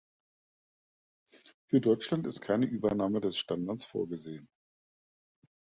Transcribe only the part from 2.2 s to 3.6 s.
ist keine Übernahme des